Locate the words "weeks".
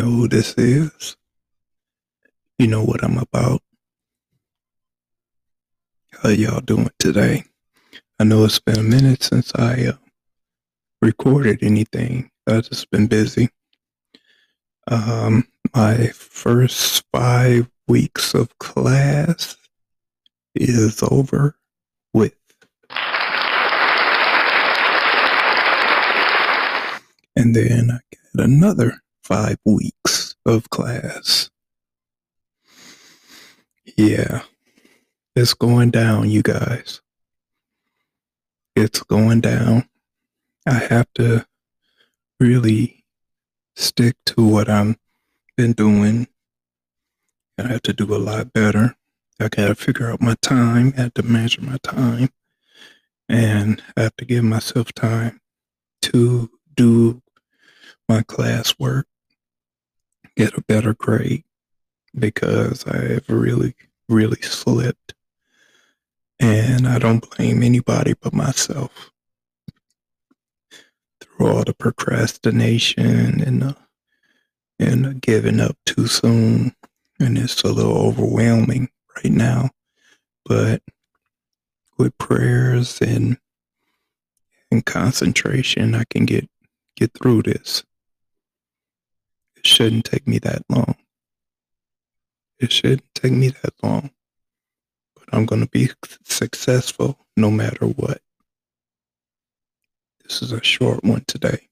17.86-18.34, 29.64-30.34